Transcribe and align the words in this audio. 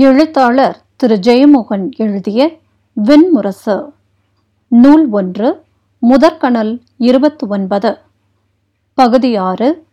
எழுத்தாளர் 0.00 0.82
திரு. 0.96 1.16
ஜெயமோகன் 1.16 1.90
எழுதிய 1.96 2.56
வெண்முரசு. 3.04 3.92
நூல் 4.68 5.08
ஒன்று 5.10 5.62
முதற்கணல் 5.98 6.82
இருபத்தி 6.96 7.46
ஒன்பது 7.46 7.98
பகுதி 8.94 9.36
ஆறு 9.36 9.86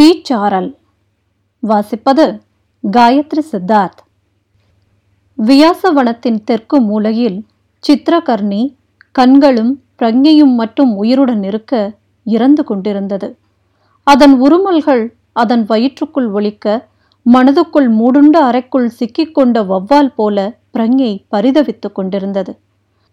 தீச்சாரல் 0.00 0.74
வாசிப்பது 1.68 2.40
காயத்ரி 2.90 3.42
சித்தார்த். 3.52 4.02
வியாசவனத்தின் 5.46 6.44
தெற்கு 6.44 6.80
மூலையில் 6.80 7.46
சித்திரகர்ணி 7.88 8.74
கண்களும் 9.12 9.82
பிரங்கையும் 9.98 10.54
மட்டும் 10.54 10.96
உயிருடன் 10.96 11.42
இருக்க 11.42 11.94
இறந்து 12.24 12.64
கொண்டிருந்தது. 12.64 13.38
அதன் 14.02 14.42
உருமல்கள் 14.42 15.12
அதன் 15.32 15.66
வயிற்றுக்குள் 15.66 16.28
ஒழிக்க 16.28 16.86
மனதுக்குள் 17.26 17.88
மூடுண்ட 17.98 18.36
அறைக்குள் 18.48 18.90
சிக்கிக்கொண்ட 18.98 19.62
வௌவால் 19.66 20.12
போல 20.14 20.58
பிரங்கை 20.72 21.24
பரிதவித்துக் 21.36 21.94
கொண்டிருந்தது. 21.94 22.58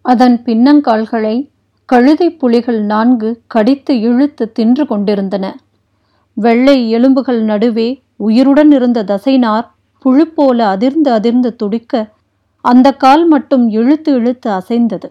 அதன் 0.02 0.42
பின்னங்கால்களை 0.46 1.50
கழுதை 1.84 2.30
புலிகள் 2.30 2.80
நான்கு 2.82 3.42
கடித்து 3.46 4.00
இழுத்து 4.00 4.52
தின்று 4.52 4.86
கொண்டிருந்தன. 4.86 5.56
வெள்ளை 6.32 6.90
எலும்புகள் 6.90 7.42
நடுவே 7.42 7.88
உயிருடன் 8.16 8.72
இருந்த 8.72 9.02
தசைனார் 9.02 9.66
புழு 9.98 10.26
போல 10.26 10.66
அதிர்ந்து 10.66 11.10
அதிர்ந்து 11.10 11.56
துடிக்க 11.56 12.12
அந்த 12.60 12.92
கால் 12.92 13.26
மட்டும் 13.26 13.68
இழுத்து 13.68 14.12
இழுத்து 14.12 14.50
அசைந்தது. 14.50 15.08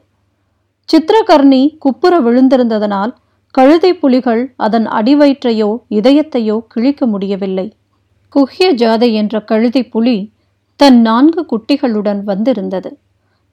சித்திரகர்ணி 0.89 1.61
குப்புற 1.77 2.13
விழுந்திருந்ததனால் 2.21 3.13
கழுதை 3.51 3.93
புலிகள் 3.93 4.53
அதன் 4.55 4.87
அடிவயிற்றையோ 4.87 5.69
இதயத்தையோ 5.89 6.59
கிழிக்க 6.75 7.05
முடியவில்லை. 7.05 7.67
குஹ்ய 8.35 8.67
ஜாதை 8.73 9.11
என்ற 9.11 9.41
கழுதை 9.41 9.81
புலி 9.87 10.31
தன் 10.75 11.01
நான்கு 11.01 11.45
குட்டிகளுடன் 11.51 12.23
வந்திருந்தது. 12.23 12.97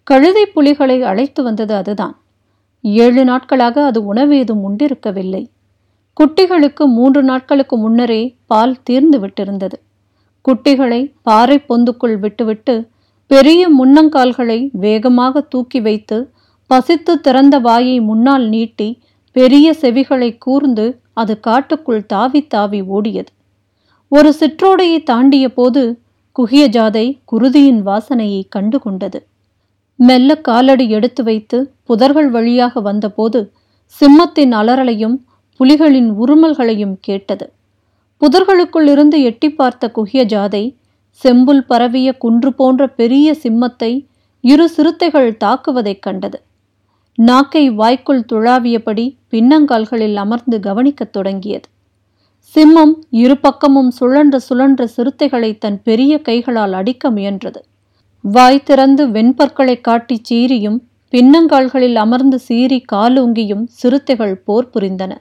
கழுதை 0.05 0.47
புலிகளை 0.47 1.03
அழைத்து 1.03 1.43
வந்தது 1.43 1.75
அதுதான். 1.75 2.15
ஏழு 2.83 3.25
நாட்களாக 3.25 3.85
அது 3.85 4.05
உணவு 4.05 4.37
ஏதும் 4.37 4.63
உண்டிருக்கவில்லை. 4.69 5.43
குட்டிகளுக்கு 6.17 6.85
மூன்று 6.87 7.23
நாட்களுக்கு 7.23 7.77
முன்னரே 7.77 8.37
பால் 8.47 8.83
தீர்ந்து 8.83 9.19
விட்டிருந்தது. 9.19 9.77
குட்டிகளை 10.45 11.15
பாறை 11.23 11.65
பொந்துக்குள் 11.69 12.19
விட்டுவிட்டு 12.19 12.89
பெரிய 13.27 13.63
முன்னங்கால்களை 13.71 14.69
வேகமாக 14.73 15.41
தூக்கி 15.41 15.81
வைத்து 15.81 16.33
பசித்து 16.67 17.21
திறந்த 17.21 17.59
வாயை 17.59 18.01
முன்னால் 18.01 18.49
நீட்டி 18.49 18.89
பெரிய 19.33 19.75
செவிகளை 19.81 20.39
கூர்ந்து 20.39 21.01
அது 21.13 21.41
காட்டுக்குள் 21.41 22.07
தாவி 22.07 22.47
தாவி 22.47 22.83
ஓடியது. 22.83 23.31
ஒரு 24.13 24.35
சிற்றோடையை 24.39 25.03
தாண்டிய 25.03 25.53
போது 25.53 25.83
குகிய 26.37 26.63
ஜாதை 26.69 27.19
குருதியின் 27.33 27.81
வாசனையை 27.83 28.43
கண்டு 28.49 28.79
கொண்டது 28.79 29.27
மெல்ல 29.99 30.37
காலடி 30.39 30.89
எடுத்து 30.91 31.23
வைத்து 31.23 31.59
புதர்கள் 31.89 32.29
வழியாக 32.29 32.81
வந்தபோது 32.81 33.41
சிம்மத்தின் 34.01 34.53
அலறலையும் 34.53 35.17
புலிகளின் 35.61 36.11
உருமல்களையும் 36.23 36.97
கேட்டது. 37.01 37.53
புதர்களுக்குள் 38.21 38.87
இருந்து 38.87 39.23
எட்டி 39.23 39.51
பார்த்த 39.51 39.91
குகிய 39.91 40.25
ஜாதை 40.25 40.65
செம்புல் 41.25 41.65
பரவிய 41.67 42.17
குன்று 42.17 42.55
போன்ற 42.55 42.89
பெரிய 42.89 43.37
சிம்மத்தை 43.43 43.93
இரு 44.45 44.69
சிறுத்தைகள் 44.69 45.37
தாக்குவதைக் 45.45 46.01
கண்டது. 46.01 46.39
நாக்கை 47.19 47.71
வாய்க்குள் 47.71 48.25
துழாவியபடி 48.33 49.07
பின்னங்கால்களில் 49.31 50.15
அமர்ந்து 50.15 50.61
கவனிக்கத் 50.61 51.13
தொடங்கியது. 51.13 51.69
சிம்மம் 52.55 52.93
இரு 53.23 53.35
பக்கமும் 53.37 53.91
சுழன்ற 53.99 54.37
சுழன்ற 54.47 54.85
சிறுத்தைகளை 54.95 55.51
தன் 55.59 55.77
பெரிய 55.83 56.13
கைகளால் 56.19 56.73
அடிக்க 56.73 57.11
முயன்றது. 57.11 57.61
வாய் 58.25 58.65
திறந்து 58.65 59.03
வெண்பற்களை 59.09 59.81
காட்டி 59.81 60.17
சீறியும் 60.29 60.79
பின்னங்கால்களில் 61.13 61.95
அமர்ந்து 61.95 62.39
சீறி 62.39 62.79
காலூங்கியும் 62.93 63.65
சிறுத்தைகள் 63.81 64.35
போர் 64.47 64.69
புரிந்தன. 64.75 65.13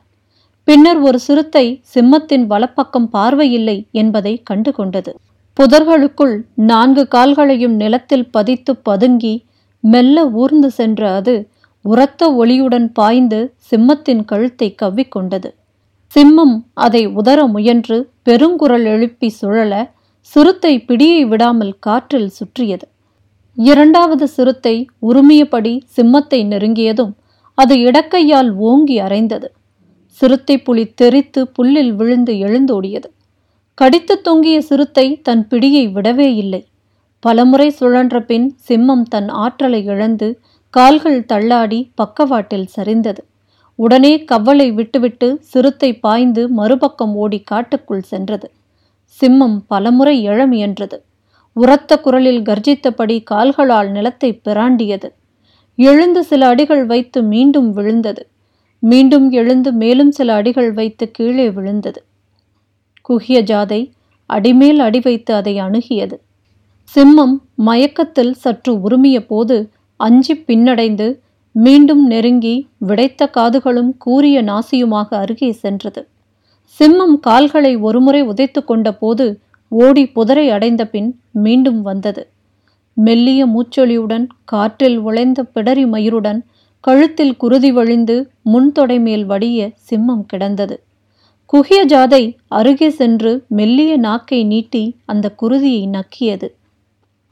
பின்னர் 0.67 0.99
ஒரு 0.99 1.19
சிறுத்தை 1.19 1.65
சிம்மத்தின் 1.95 2.47
வலப்பக்கம் 2.47 3.07
பார்வையில்லை 3.09 3.77
என்பதை 3.91 4.33
கண்டுகொண்டது. 4.51 5.13
புதர்களுக்குள் 5.57 6.35
நான்கு 6.55 7.05
கால்களையும் 7.07 7.75
நிலத்தில் 7.75 8.27
பதித்து 8.29 8.73
பதுங்கி 8.89 9.35
மெல்ல 9.83 10.27
ஊர்ந்து 10.41 10.69
சென்ற 10.71 11.01
அது 11.13 11.37
உரத்த 11.85 12.31
ஒளியுடன் 12.41 12.89
பாய்ந்து 12.93 13.39
சிம்மத்தின் 13.71 14.25
கழுத்தை 14.25 14.75
கவ்விக்கொண்டது. 14.81 15.49
சிம்மம் 16.15 16.55
அதை 16.73 17.01
உதற 17.07 17.39
முயன்று 17.47 17.97
பெருங்குரல் 18.23 18.85
எழுப்பி 18.85 19.29
சுழல 19.29 19.73
சிறுத்தை 20.31 20.71
பிடியை 20.87 21.21
விடாமல் 21.27 21.73
காற்றில் 21.79 22.29
சுற்றியது. 22.29 22.85
இரண்டாவது 23.57 24.25
சிறுத்தை 24.27 24.73
உருமியபடி 24.99 25.73
சிம்மத்தை 25.97 26.39
நெருங்கியதும் 26.47 27.13
அது 27.57 27.75
இடக்கையால் 27.75 28.51
ஓங்கி 28.59 28.97
அரைந்தது. 28.99 29.47
சிறுத்தை 30.21 30.55
புலி 30.57 30.83
தெரித்து 30.93 31.41
புல்லில் 31.47 31.93
விழுந்து 31.95 32.33
எழுந்தோடியது. 32.37 33.09
கடித்து 33.77 34.15
தொங்கிய 34.21 34.61
சிறுத்தை 34.61 35.07
தன் 35.21 35.43
பிடியை 35.47 35.85
விடவே 35.91 36.29
இல்லை. 36.35 36.61
பலமுறை 37.23 37.69
சுழன்ற 37.79 38.19
பின் 38.19 38.47
சிம்மம் 38.69 39.03
தன் 39.03 39.29
ஆற்றலை 39.43 39.81
இழந்து 39.83 40.27
கால்கள் 40.73 41.25
தள்ளாடி 41.25 41.79
பக்கவாட்டில் 41.95 42.69
சரிந்தது. 42.77 43.21
உடனே 43.79 44.13
கவ்வலை 44.31 44.67
விட்டுவிட்டு 44.73 45.27
சிறுத்தை 45.41 45.89
பாய்ந்து 45.99 46.41
மறுபக்கம் 46.49 47.13
ஓடி 47.15 47.39
காட்டுக்குள் 47.41 48.07
சென்றது. 48.11 48.47
சிம்மம் 49.17 49.57
பலமுறை 49.67 50.15
எழ 50.29 50.39
முயன்றது 50.47 50.97
உரத்த 51.55 51.91
குரலில் 51.97 52.41
கர்ஜித்தபடி 52.41 53.15
கால்களால் 53.31 53.89
நிலத்தை 53.91 54.29
பிராண்டியது. 54.47 55.09
எழுந்து 55.75 56.21
சில 56.23 56.41
அடிகள் 56.47 56.83
வைத்து 56.85 57.19
மீண்டும் 57.23 57.69
விழுந்தது. 57.73 58.23
மீண்டும் 58.83 59.27
எழுந்து 59.31 59.69
மேலும் 59.73 60.11
சில 60.11 60.33
அடிகள் 60.33 60.71
வைத்து 60.73 61.05
கீழே 61.11 61.47
விழுந்தது. 61.49 62.01
குகிய 63.09 63.39
ஜாதை 63.43 63.81
அடிமேல் 64.29 64.79
அடி 64.79 64.99
வைத்து 64.99 65.31
அதை 65.33 65.53
அணுகியது. 65.61 66.15
சிம்மம் 66.89 67.35
மயக்கத்தில் 67.65 68.33
சற்று 68.33 68.73
உருமிய 68.87 69.17
போது 69.27 69.57
அஞ்சி 69.99 70.33
பின்னடைந்து 70.47 71.07
மீண்டும் 71.51 72.07
நெருங்கி 72.07 72.67
விடைத்த 72.87 73.27
காதுகளும் 73.37 73.91
கூரிய 73.97 74.43
நாசியுமாக 74.43 75.07
அருகே 75.09 75.51
சென்றது. 75.51 76.07
சிம்மம் 76.79 77.15
கால்களை 77.19 77.75
ஒருமுறை 77.77 78.21
உதைத்து 78.21 78.63
கொண்ட 78.65 78.93
போது 78.93 79.39
ஓடி 79.67 80.03
புதரை 80.15 80.49
அடைந்த 80.49 80.87
பின் 80.87 81.19
மீண்டும் 81.31 81.81
வந்தது. 81.81 82.27
மெல்லிய 82.93 83.47
மூச்சொலியுடன் 83.47 84.27
காற்றில் 84.45 84.97
உழைந்த 84.97 85.45
பிடரி 85.55 85.85
மயிருடன் 85.85 86.39
கழுத்தில் 86.81 87.37
குருதி 87.37 87.71
வழிந்து 87.71 88.15
முன்தொடை 88.41 88.99
மேல் 88.99 89.25
வடிய 89.25 89.71
சிம்மம் 89.89 90.23
கிடந்தது. 90.25 90.75
குகிய 91.53 91.85
ஜாதை 91.85 92.23
அருகே 92.47 92.89
சென்று 92.89 93.45
மெல்லிய 93.47 93.97
நாக்கை 93.97 94.43
நீட்டி 94.43 94.83
அந்த 95.05 95.35
குருதியை 95.41 95.83
நக்கியது. 95.89 96.47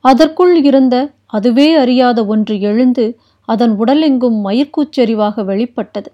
அதற்குள் 0.04 0.64
இருந்த 0.64 0.96
அதுவே 1.26 1.74
அறியாத 1.74 2.26
ஒன்று 2.26 2.60
எழுந்து 2.60 3.06
அதன் 3.47 3.74
உடலெங்கும் 3.80 4.38
மயிர்கூச்செறிவாக 4.44 5.44
வெளிப்பட்டது. 5.46 6.09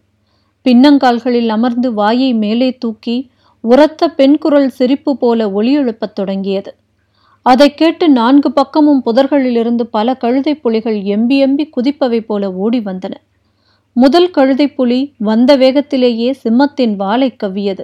பின்னங்கால்களில் 0.65 1.47
அமர்ந்து 1.47 1.89
வாயை 1.93 2.33
மேலே 2.33 2.69
தூக்கி 2.77 3.15
உரத்த 3.63 4.07
பெண் 4.07 4.37
குரல் 4.37 4.69
சிரிப்பு 4.69 5.11
போல 5.17 5.51
ஒளி 5.51 5.71
எழுப்பத் 5.73 6.15
தொடங்கியது. 6.15 6.71
அதை 7.45 7.67
கேட்டு 7.73 8.05
நான்கு 8.09 8.49
பக்கமும் 8.51 9.01
புதர்களிலிருந்து 9.05 9.83
பல 9.91 10.15
கழுதை 10.15 10.55
புலிகள் 10.55 10.99
எம்பி 11.13 11.37
எம்பி 11.45 11.65
குதிப்பவை 11.77 12.19
போல 12.21 12.51
ஓடி 12.53 12.79
வந்தன. 12.79 13.13
முதல் 13.95 14.29
கழுதை 14.29 14.67
புலி 14.67 14.99
வந்த 15.17 15.57
வேகத்திலேயே 15.57 16.29
சிம்மத்தின் 16.43 16.95
வாளை 16.95 17.29
கவ்வியது. 17.35 17.83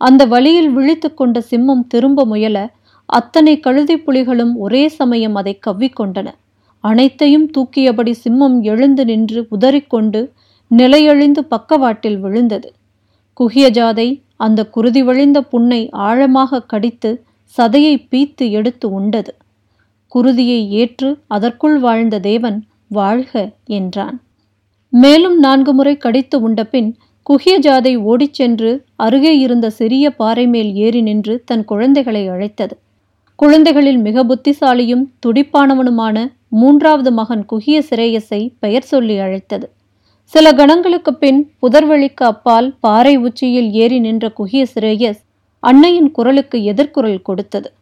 அந்த 0.00 0.22
வழியில் 0.24 0.70
விழித்து 0.70 1.08
கொண்ட 1.14 1.42
சிம்மம் 1.50 1.86
திரும்ப 1.88 2.24
முயல 2.24 2.58
அத்தனை 3.08 3.54
கழுதை 3.60 3.96
புலிகளும் 4.06 4.54
ஒரே 4.56 4.82
சமயம் 4.88 5.34
அதை 5.34 5.54
கவ்விக்கொண்டன 5.66 6.28
அனைத்தையும் 6.88 7.46
தூக்கியபடி 7.50 8.12
சிம்மம் 8.24 8.56
எழுந்து 8.62 9.04
நின்று 9.04 9.40
உதறிக்கொண்டு 9.50 10.20
நிலையழிந்து 10.70 11.42
பக்கவாட்டில் 11.48 12.18
விழுந்தது. 12.18 12.68
குகிய 13.40 13.66
ஜாதை 13.70 14.08
அந்த 14.36 14.60
குருதி 14.66 15.02
வழிந்த 15.02 15.38
புண்ணை 15.42 15.80
ஆழமாக 16.06 16.62
கடித்து 16.62 17.10
சதையை 17.54 17.94
பீத்து 18.10 18.44
எடுத்து 18.50 18.86
உண்டது. 18.90 19.32
குருதியை 20.12 20.60
ஏற்று 20.80 21.08
அதற்குள் 21.26 21.76
வாழ்ந்த 21.78 22.16
தேவன் 22.20 22.58
வாழ்க 22.90 23.32
என்றான். 23.78 24.16
மேலும் 24.92 25.36
நான்கு 25.38 25.72
முறை 25.72 25.94
கடித்து 25.96 26.36
உண்டபின் 26.40 26.90
குகிய 27.26 27.54
ஜாதை 27.58 27.92
ஓடிச் 28.10 28.36
சென்று 28.38 28.70
அருகே 28.96 29.32
இருந்த 29.38 29.66
சிறிய 29.70 30.06
பாறை 30.10 30.44
மேல் 30.46 30.70
ஏறி 30.84 31.00
நின்று 31.02 31.34
தன் 31.44 31.64
குழந்தைகளை 31.64 32.22
அழைத்தது. 32.28 32.74
குழந்தைகளில் 33.38 33.98
மிக 33.98 34.22
புத்திசாலியும் 34.24 35.02
துடிப்பானவனுமான 35.26 36.16
மூன்றாவது 36.60 37.10
மகன் 37.12 37.44
குகிய 37.50 37.76
சிரேயஸை 37.90 38.42
பெயர் 38.58 38.82
சொல்லி 38.82 39.18
அழைத்தது. 39.18 39.66
சில 40.32 40.52
கணங்களுக்கு 40.52 41.14
பின் 41.14 41.40
புதர்வெளிக்கு 41.62 42.24
அப்பால் 42.24 42.68
பாறை 42.80 43.16
உச்சியில் 43.16 43.70
ஏறி 43.72 43.98
நின்ற 43.98 44.32
குகிய 44.38 44.66
சிரேயஸ் 44.74 45.20
அன்னையின் 45.62 46.10
குரலுக்கு 46.10 46.58
எதிர்குரல் 46.72 47.22
கொடுத்தது. 47.22 47.72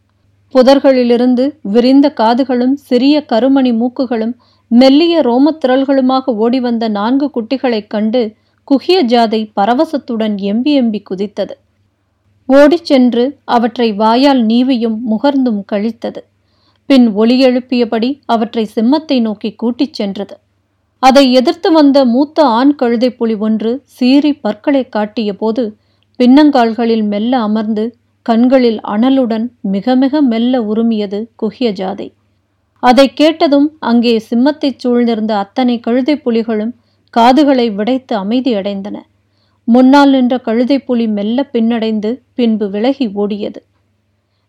புதர்களிலிருந்து 0.55 1.45
விரிந்த 1.63 2.13
காதுகளும் 2.17 2.75
சிறிய 2.75 3.25
கருமணி 3.29 3.73
மூக்குகளும் 3.73 4.35
மெல்லிய 4.69 5.21
ரோமத்திரல்களுமாக 5.21 6.35
ஓடி 6.37 6.61
வந்த 6.61 6.89
நான்கு 6.89 7.31
குட்டிகளைக் 7.35 7.87
கண்டு 7.87 8.23
குகிய 8.65 9.05
ஜாதை 9.05 9.41
பரவசத்துடன் 9.61 10.37
எம்பி 10.51 10.73
எம்பி 10.81 11.01
குதித்தது. 11.11 11.55
ஓடிச் 12.47 12.85
சென்று 12.85 13.25
அவற்றை 13.45 13.93
வாயால் 13.93 14.47
நீவியும் 14.47 14.99
முகர்ந்தும் 15.11 15.63
கழித்தது. 15.73 16.21
பின் 16.91 17.07
ஒளி 17.13 17.37
எழுப்பியபடி 17.47 18.09
அவற்றை 18.27 18.63
சிம்மத்தை 18.75 19.17
நோக்கி 19.21 19.51
கூட்டிச் 19.53 19.97
சென்றது. 19.99 20.35
அதை 21.03 21.23
எதிர்த்து 21.33 21.69
வந்த 21.73 21.99
மூத்த 22.05 22.39
ஆண் 22.59 22.73
கழுதை 22.75 23.11
புலி 23.11 23.35
ஒன்று 23.47 23.71
சீறி 23.95 24.33
பற்களை 24.35 24.83
காட்டிய 24.89 25.31
போது 25.35 25.65
பின்னங்கால்களில் 26.21 27.05
மெல்ல 27.13 27.33
அமர்ந்து 27.39 27.85
கண்களில் 28.27 28.79
அனலுடன் 28.95 29.47
மிக 29.75 29.97
மிக 30.03 30.23
மெல்ல 30.23 30.63
உருமியது 30.63 31.21
குகிய 31.43 31.71
ஜாதை. 31.81 32.09
அதை 32.83 33.07
கேட்டதும் 33.13 33.69
அங்கே 33.91 34.15
சிம்மத்தை 34.31 34.71
சூழ்ந்திருந்த 34.83 35.33
அத்தனை 35.43 35.77
கழுதை 35.81 36.17
புலிகளும் 36.25 36.73
காதுகளை 37.15 37.67
விடைத்து 37.71 38.15
அமைதியடைந்தன 38.25 38.97
முன்னால் 39.69 40.11
நின்ற 40.11 40.35
கழுதை 40.39 40.79
புலி 40.79 41.07
மெல்ல 41.09 41.49
பின்னடைந்து 41.53 42.11
பின்பு 42.35 42.67
விலகி 42.71 43.07
ஓடியது. 43.23 43.61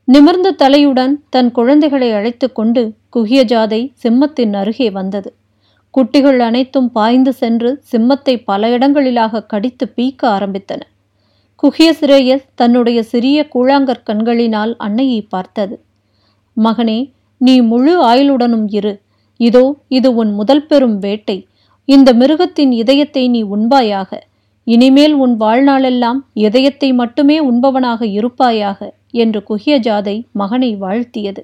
நிமிர்ந்த 0.08 0.50
தலையுடன் 0.52 1.14
தன் 1.30 1.48
குழந்தைகளை 1.52 2.12
அழைத்து 2.14 2.48
கொண்டு 2.52 2.82
குகிய 3.10 3.40
ஜாதை 3.44 3.80
சிம்மத்தின் 4.04 4.54
அருகே 4.54 4.90
வந்தது. 4.90 5.30
குட்டிகள் 5.92 6.40
அனைத்தும் 6.40 6.90
பாய்ந்து 6.92 7.34
சென்று 7.34 7.70
சிம்மத்தை 7.92 8.36
பல 8.44 8.70
இடங்களிலாக 8.70 9.42
கடித்து 9.46 9.86
பீக்க 9.96 10.22
ஆரம்பித்தன. 10.28 10.82
குகிய 11.56 11.90
சிரேயஸ் 12.02 12.46
தன்னுடைய 12.56 13.04
சிறிய 13.04 13.48
கூழாங்கற் 13.54 14.04
கண்களினால் 14.04 14.74
அன்னையை 14.78 15.22
பார்த்தது. 15.22 15.76
மகனே 16.58 17.00
நீ 17.38 17.62
முழு 17.62 17.94
ஆயுளுடனும் 18.06 18.68
இரு. 18.70 18.94
இதோ 19.40 19.66
இது 19.88 20.14
உன் 20.14 20.34
முதல் 20.34 20.66
பெரும் 20.66 20.98
வேட்டை. 21.00 21.38
இந்த 21.86 22.10
மிருகத்தின் 22.14 22.72
இதயத்தை 22.72 23.28
நீ 23.28 23.44
உண்பாயாக. 23.44 24.12
இனிமேல் 24.68 25.14
உன் 25.14 25.34
வாழ்நாளெல்லாம் 25.40 26.20
இதயத்தை 26.34 26.94
மட்டுமே 26.94 27.40
உண்பவனாக 27.40 28.06
இருப்பாயாக 28.08 28.80
என்று 29.12 29.44
குகிய 29.44 29.76
ஜாதை 29.80 30.16
மகனை 30.32 30.76
வாழ்த்தியது. 30.76 31.42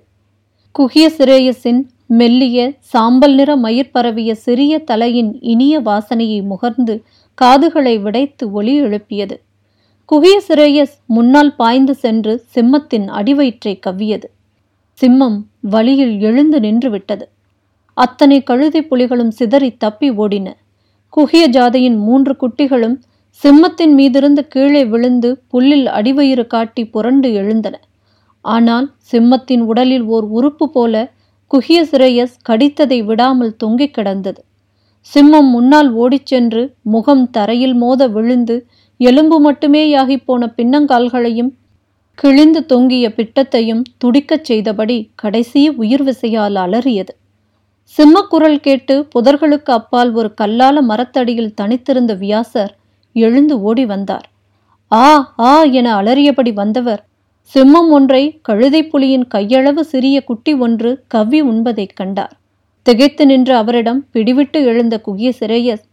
குகிய 0.76 1.06
சிரேயஸின் 1.18 1.82
மெல்லிய 2.06 2.60
சாம்பல் 2.80 3.36
நிற 3.36 3.52
மயிர் 3.56 3.92
பரவிய 3.92 4.32
சிறிய 4.36 4.80
தலையின் 4.80 5.32
இனிய 5.42 5.80
வாசனையை 5.80 6.40
முகர்ந்து 6.44 6.96
காதுகளை 7.38 7.98
விடைத்து 7.98 8.52
ஒலி 8.52 8.74
எழுப்பியது. 8.82 9.36
குகிய 10.10 10.42
சிரேயஸ் 10.48 10.96
முன்னால் 11.06 11.54
பாய்ந்து 11.56 11.94
சென்று 11.96 12.34
சிம்மத்தின் 12.56 13.08
அடிவயிற்றை 13.10 13.74
கவ்வியது. 13.86 14.28
சிம்மம் 15.00 15.38
வழியில் 15.60 16.16
எழுந்து 16.20 16.58
நின்றுவிட்டது 16.60 17.26
அத்தனை 17.98 18.44
கழுதை 18.44 18.82
புலிகளும் 18.82 19.32
சிதறி 19.32 19.70
தப்பி 19.78 20.10
ஓடின. 20.12 20.48
குகிய 21.10 21.44
ஜாதையின் 21.50 21.98
மூன்று 21.98 22.34
குட்டிகளும் 22.42 22.98
சிம்மத்தின் 23.40 23.94
மீதிருந்து 24.00 24.42
கீழே 24.48 24.82
விழுந்து 24.86 25.30
புல்லில் 25.48 25.88
அடிவயிறு 25.98 26.44
காட்டி 26.48 26.84
புரண்டு 26.86 27.28
எழுந்தன. 27.34 27.76
ஆனால் 28.46 28.88
சிம்மத்தின் 29.12 29.62
உடலில் 29.62 30.06
ஓர் 30.16 30.26
உறுப்பு 30.38 30.66
போல 30.70 30.96
குகிய 31.52 31.80
சிரேயஸ் 31.92 32.36
கடித்ததை 32.50 33.00
விடாமல் 33.06 33.56
தொங்கிக் 33.56 33.94
கிடந்தது. 33.94 34.42
சிம்மம் 35.08 35.50
முன்னால் 35.50 35.90
ஓடிச் 35.94 36.30
சென்று 36.32 36.62
முகம் 36.94 37.24
தரையில் 37.30 37.74
மோத 37.74 38.08
விழுந்து 38.08 38.56
எலும்பு 39.00 39.38
மட்டுமேயாகி 39.48 40.18
போன 40.26 40.50
பின்னங்கால்களையும் 40.58 41.52
கிழிந்து 42.18 42.62
தொங்கிய 42.66 43.06
பிட்டத்தையும் 43.10 43.82
துடிக்கச் 43.98 44.48
செய்தபடி 44.50 44.98
கடைசி 45.16 45.64
உயிர் 45.84 46.04
விசையால் 46.04 46.60
அலறியது. 46.66 47.14
சிம்மக்குரல் 47.94 48.60
கேட்டு 48.60 48.96
புதர்களுக்கு 49.16 49.72
அப்பால் 49.80 50.12
ஒரு 50.14 50.30
கல்லால 50.42 50.82
மரத்தடியில் 50.82 51.56
தனித்திருந்த 51.62 52.14
வியாசர் 52.16 52.72
எழுந்து 53.14 53.62
ஓடி 53.62 53.86
வந்தார். 53.86 54.30
ஆ 54.92 55.34
ஆ 55.40 55.64
என 55.64 56.02
அலறியபடி 56.02 56.54
வந்தவர் 56.54 57.06
சிம்மம் 57.54 57.90
ஒன்றை 57.90 58.40
கழுதை 58.42 58.84
புலியின் 58.84 59.24
கையளவு 59.34 59.80
சிறிய 59.80 60.24
குட்டி 60.24 60.54
ஒன்று 60.54 61.04
கவ்வி 61.08 61.42
உண்பதைக் 61.42 61.96
கண்டார். 61.96 62.38
திகைத்து 62.84 63.26
நின்ற 63.26 63.58
அவரிடம் 63.58 64.06
பிடிவிட்டு 64.14 64.52
எழுந்த 64.52 65.02
குகிய 65.06 65.32
சிரேயஸ் 65.40 65.84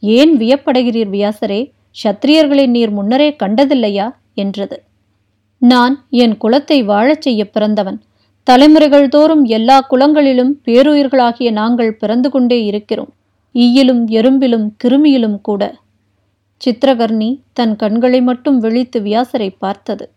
ஏன் 0.00 0.38
வியப்படைகிறீர் 0.38 1.10
வியாசரே? 1.10 1.70
சத்திரியர்களை 2.04 2.66
நீர் 2.66 2.90
முன்னரே 2.90 3.36
கண்டதில்லையா? 3.42 4.14
என்றது. 4.34 4.82
நான் 5.58 6.06
என் 6.10 6.36
குலத்தை 6.40 6.84
வாழச் 6.84 7.20
செய்ய 7.20 7.50
பிறந்தவன். 7.50 8.02
தலைமுறைகள் 8.42 9.08
தோறும் 9.08 9.44
எல்லா 9.44 9.86
குலங்களிலும் 9.90 10.52
பேருயிர்களாகிய 10.64 11.52
நாங்கள் 11.52 11.94
பிறந்து 11.94 12.30
கொண்டே 12.30 12.64
இருக்கிறோம். 12.64 13.12
ஈயிலும் 13.54 14.08
எறும்பிலும் 14.08 14.68
கிருமியிலும் 14.84 15.40
கூட. 15.40 15.74
சித்திரகர்ணி 16.64 17.40
தன் 17.52 17.76
கண்களை 17.76 18.22
மட்டும் 18.22 18.58
விழித்து 18.58 19.00
வியாசரை 19.00 19.54
பார்த்தது. 19.58 20.10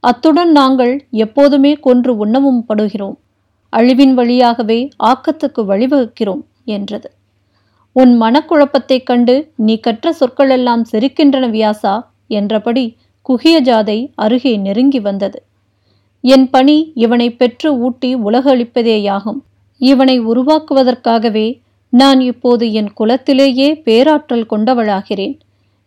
அத்துடன் 0.00 0.50
நாங்கள் 0.50 1.06
எப்போதுமே 1.10 1.72
கொன்று 1.72 2.16
உண்ணவும் 2.16 2.64
படுகிறோம். 2.68 3.16
அழிவின் 3.76 4.14
வழியாகவே 4.14 4.88
ஆக்கத்துக்கு 5.04 5.64
வழிவகுக்கிறோம் 5.64 6.42
என்றது. 6.64 7.10
உன் 7.92 8.20
மனக்குழப்பத்தைக் 8.22 9.02
கண்டு 9.02 9.52
நீ 9.56 9.78
கற்ற 9.78 10.14
சொற்களெல்லாம் 10.20 10.82
சிரிக்கின்றன 10.92 11.50
வியாசா 11.50 12.00
என்றபடி 12.28 12.96
குகிய 13.22 13.62
ஜாதை 13.62 14.12
அருகே 14.14 14.56
நெருங்கி 14.56 15.00
வந்தது. 15.00 15.42
என் 16.20 16.50
பணி 16.50 16.92
இவனை 16.94 17.34
பெற்று 17.34 17.74
ஊட்டி 17.74 18.16
உலகளிப்பதேயாகும் 18.16 19.40
இவனை 19.78 20.20
உருவாக்குவதற்காகவே 20.20 21.60
நான் 21.90 22.20
இப்போது 22.20 22.72
என் 22.72 22.92
குலத்திலேயே 22.92 23.82
பேராற்றல் 23.82 24.46
கொண்டவளாகிறேன். 24.50 25.38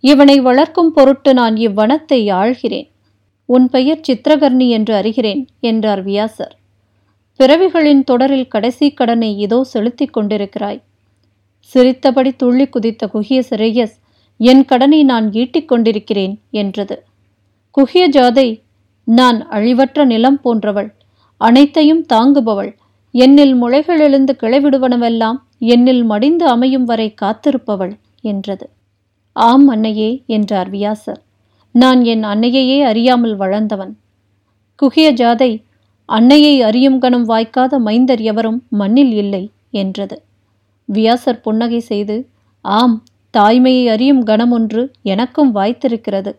இவனை 0.04 0.38
வளர்க்கும் 0.40 0.92
பொருட்டு 0.92 1.34
நான் 1.34 1.56
இவ்வனத்தை 1.58 2.20
ஆழ்கிறேன் 2.42 2.90
உன் 3.50 3.70
பெயர் 3.70 4.04
சித்திரகர்ணி 4.08 4.68
என்று 4.70 4.94
அறிகிறேன் 4.94 5.42
என்றார் 5.60 6.02
வியாசர். 6.04 6.54
பிறவிகளின் 7.40 8.04
தொடரில் 8.04 8.48
கடைசி 8.48 8.88
கடனை 8.94 9.30
இதோ 9.38 9.60
செலுத்திக் 9.64 10.14
கொண்டிருக்கிறாய். 10.18 10.80
சிரித்தபடி 11.72 12.32
துள்ளி 12.36 12.66
குதித்த 12.70 13.08
குகிய 13.08 13.40
சிரேயஸ் 13.50 13.96
என் 14.40 14.64
கடனை 14.66 15.00
நான் 15.04 15.28
ஈட்டிக் 15.32 15.68
கொண்டிருக்கிறேன் 15.68 16.36
என்றது. 16.52 16.96
குகிய 17.72 18.04
ஜாதை 18.10 18.48
நான் 19.08 19.40
அழிவற்ற 19.48 20.06
நிலம் 20.06 20.40
போன்றவள் 20.42 20.90
அனைத்தையும் 21.42 22.04
தாங்குபவள் 22.14 22.72
என்னில் 23.14 23.56
முளைகள் 23.56 24.00
எழுந்து 24.00 24.34
கிளைவிடுவனவெல்லாம் 24.42 25.40
என்னில் 25.74 26.04
மடிந்து 26.04 26.46
அமையும் 26.48 26.84
வரை 26.84 27.08
காத்திருப்பவள் 27.22 27.94
என்றது. 28.22 28.66
ஆம் 29.36 29.68
அன்னையே 29.68 30.24
என்றார் 30.28 30.70
வியாசர். 30.70 31.22
நான் 31.76 32.02
என் 32.04 32.24
அன்னையையே 32.24 32.80
அறியாமல் 32.84 33.36
வளர்ந்தவன். 33.36 33.94
குகிய 34.80 35.08
ஜாதை 35.14 35.52
அன்னையை 36.10 36.62
அறியும் 36.62 37.00
கணம் 37.00 37.26
வாய்க்காத 37.26 37.80
மைந்தர் 37.80 38.22
எவரும் 38.22 38.60
மண்ணில் 38.70 39.14
இல்லை 39.14 39.44
என்றது. 39.72 40.16
வியாசர் 40.90 41.42
புன்னகை 41.42 41.80
செய்து 41.80 42.18
ஆம் 42.66 42.96
தாய்மையை 43.34 43.86
அறியும் 43.88 44.24
கணம் 44.24 44.52
ஒன்று 44.52 44.82
எனக்கும் 45.04 45.56
வாய்த்திருக்கிறது. 45.56 46.32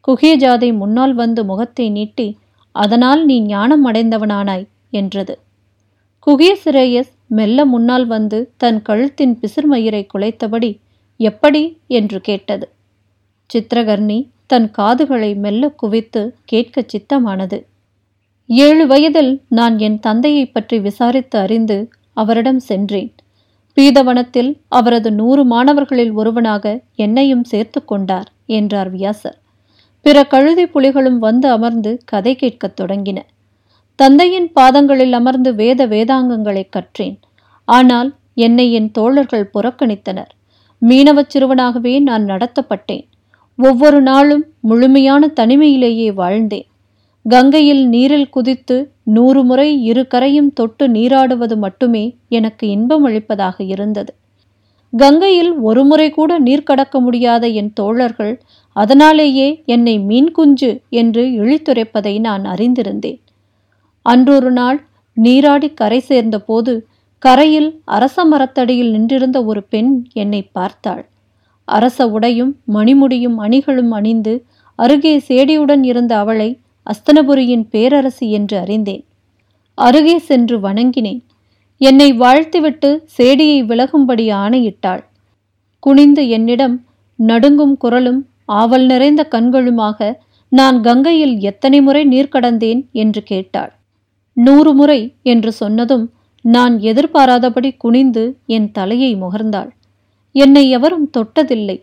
குகிய 0.00 0.32
ஜாதை 0.36 0.76
முன்னால் 0.76 1.14
வந்து 1.14 1.44
முகத்தை 1.44 1.86
நீட்டி 1.90 2.28
அதனால் 2.74 3.24
நீ 3.24 3.36
ஞானம் 3.40 3.84
அடைந்தவனானாய் 3.86 4.66
என்றது. 4.90 5.34
குகிய 6.26 6.52
சிரேயஸ் 6.64 7.12
மெல்ல 7.28 7.64
முன்னால் 7.64 8.06
வந்து 8.06 8.38
தன் 8.56 8.78
கழுத்தின் 8.82 9.34
பிசிர்மயிரை 9.40 10.02
குலைத்தபடி 10.14 10.70
எப்படி? 11.30 11.62
என்று 11.88 12.18
கேட்டது. 12.20 12.66
சித்திரகர்ணி 13.50 14.18
தன் 14.46 14.68
காதுகளை 14.70 15.30
மெல்ல 15.34 15.68
குவித்து 15.70 16.22
கேட்க 16.44 16.84
சித்தமானது. 16.92 17.58
ஏழு 18.48 18.84
வயதில் 18.86 19.32
நான் 19.48 19.76
என் 19.78 19.98
தந்தையை 20.00 20.44
பற்றி 20.46 20.78
விசாரித்து 20.78 21.36
அறிந்து 21.38 21.78
அவரிடம் 22.16 22.62
சென்றேன். 22.70 23.12
பீதவனத்தில் 23.76 24.50
அவரது 24.68 25.10
நூறு 25.12 25.42
மாணவர்களில் 25.44 26.12
ஒருவனாக 26.12 26.64
என்னையும் 26.96 27.44
சேர்த்து 27.44 27.80
கொண்டார் 27.84 28.28
என்றார் 28.46 28.90
வியாசர். 28.90 29.38
பிற 30.06 30.24
கழுதை 30.24 30.64
புலிகளும் 30.66 31.18
வந்து 31.18 31.48
அமர்ந்து 31.50 31.92
கதை 32.04 32.34
கேட்கத் 32.36 32.76
தொடங்கின. 32.80 33.18
தந்தையின் 33.98 34.48
பாதங்களில் 34.52 35.12
அமர்ந்து 35.12 35.50
வேத 35.54 35.86
வேதாங்கங்களை 35.86 36.64
கற்றேன். 36.68 37.16
ஆனால் 37.68 38.10
என்னை 38.34 38.66
என் 38.72 38.90
தோழர்கள் 38.90 39.50
புறக்கணித்தனர். 39.54 40.32
மீனவச் 40.86 41.30
சிறுவனாகவே 41.34 42.00
நான் 42.00 42.24
நடத்தப்பட்டேன். 42.24 43.04
ஒவ்வொரு 43.56 44.02
நாளும் 44.02 44.44
முழுமையான 44.60 45.32
தனிமையிலேயே 45.40 46.08
வாழ்ந்தேன். 46.12 46.66
கங்கையில் 47.28 47.88
நீரில் 47.88 48.28
குதித்து 48.28 48.92
நூறு 49.04 49.44
முறை 49.44 49.84
இரு 49.84 50.06
கரையும் 50.14 50.52
தொட்டு 50.52 50.88
நீராடுவது 50.88 51.56
மட்டுமே 51.56 52.16
எனக்கு 52.28 52.68
இன்பம் 52.68 53.04
அளிப்பதாக 53.04 53.62
இருந்தது. 53.64 54.14
கங்கையில் 54.96 55.52
ஒரு 55.52 55.84
முறை 55.84 56.10
கூட 56.10 56.38
நீர் 56.38 56.62
கடக்க 56.62 57.00
முடியாத 57.00 57.46
என் 57.46 57.72
தோழர்கள் 57.72 58.40
அதனாலேயே 58.76 59.62
என்னை 59.66 59.98
மீன் 59.98 60.30
குஞ்சு 60.30 60.80
என்று 60.88 61.22
இழித்துரைப்பதை 61.26 62.20
நான் 62.20 62.42
அறிந்திருந்தேன். 62.42 63.20
அன்றொரு 64.02 64.50
நாள் 64.50 64.86
நீராடி 65.14 65.74
கரை 65.74 66.00
சேர்ந்தபோது 66.00 66.86
கரையில் 67.22 67.68
அரச 67.96 68.24
மரத்தடியில் 68.24 68.90
நின்றிருந்த 68.90 69.38
ஒரு 69.44 69.60
பெண் 69.62 69.90
என்னை 70.12 70.40
பார்த்தாள். 70.56 71.02
அரச 71.68 72.06
உடையும் 72.08 72.52
மணிமுடியும் 72.74 73.36
அணிகளும் 73.36 73.92
அணிந்து 73.98 74.32
அருகே 74.78 75.12
சேடியுடன் 75.28 75.82
இருந்த 75.82 76.12
அவளை 76.18 76.48
அஸ்தனபுரியின் 76.86 77.64
பேரரசி 77.72 78.26
என்று 78.28 78.56
அறிந்தேன். 78.58 79.04
அருகே 79.78 80.16
சென்று 80.30 80.56
வணங்கினேன். 80.60 81.20
என்னை 81.80 82.08
வாழ்த்திவிட்டு 82.22 82.90
சேடியை 83.18 83.60
விலகும்படி 83.70 84.26
ஆணையிட்டாள். 84.42 85.02
குனிந்து 85.78 86.24
என்னிடம் 86.28 86.76
நடுங்கும் 87.18 87.76
குரலும் 87.76 88.20
ஆவல் 88.60 88.86
நிறைந்த 88.86 89.22
கண்களுமாக 89.34 90.10
நான் 90.52 90.78
கங்கையில் 90.80 91.36
எத்தனை 91.50 91.78
முறை 91.80 92.02
நீர் 92.04 92.32
கடந்தேன் 92.32 92.82
என்று 93.02 93.22
கேட்டாள். 93.22 93.72
நூறு 94.36 94.72
முறை 94.74 95.00
என்று 95.32 95.50
சொன்னதும் 95.52 96.04
நான் 96.44 96.78
எதிர்பாராதபடி 96.78 97.76
குனிந்து 97.76 98.36
என் 98.46 98.70
தலையை 98.70 99.16
முகர்ந்தாள். 99.16 99.70
என்னை 100.32 100.70
எவரும் 100.70 101.10
தொட்டதில்லை. 101.16 101.82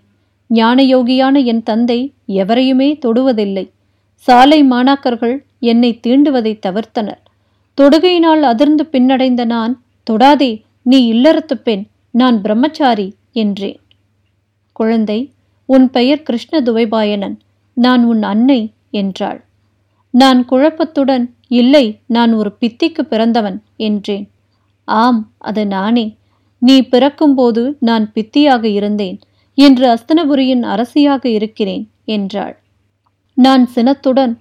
ஞானயோகியான 0.53 1.45
என் 1.45 1.63
தந்தை 1.63 2.13
எவரையுமே 2.27 2.99
தொடுவதில்லை. 3.05 3.71
சாலை 4.13 4.63
மாணாக்கர்கள் 4.63 5.41
என்னை 5.59 5.99
தீண்டுவதை 6.07 6.59
தவிர்த்தனர். 6.67 7.21
தொடுகையினால் 7.81 8.41
அதிர்ந்து 8.41 8.89
பின்னடைந்த 8.91 9.45
நான் 9.45 9.81
தொடாதே 10.11 10.61
நீ 10.81 11.13
இல்லறத்து 11.13 11.53
பெண் 11.63 11.85
நான் 12.11 12.41
பிரம்மச்சாரி 12.41 13.13
என்றேன். 13.31 13.79
குழந்தை 14.71 15.31
உன் 15.65 15.89
பெயர் 15.89 16.23
கிருஷ்ண 16.23 16.61
துவைபாயனன் 16.61 17.37
நான் 17.73 18.03
உன் 18.03 18.23
அன்னை 18.23 18.71
என்றாள். 18.91 19.45
நான் 20.11 20.45
குழப்பத்துடன் 20.45 21.29
இல்லை 21.47 21.99
நான் 22.07 22.33
ஒரு 22.33 22.51
பித்திக்கு 22.59 23.01
பிறந்தவன் 23.03 23.61
என்றேன். 23.77 24.29
ஆம் 24.98 25.31
அது 25.38 25.67
நானே. 25.67 26.05
நீ 26.62 26.81
பிறக்கும்போது 26.81 27.75
நான் 27.79 28.12
பித்தியாக 28.15 28.63
இருந்தேன். 28.63 29.19
இன்று 29.58 29.88
அஸ்தனபுரியின் 29.88 30.63
அரசியாக 30.63 31.25
இருக்கிறேன் 31.29 31.84
என்றாள். 32.05 32.55
நான் 33.38 33.65
சினத்துடன் 33.67 34.34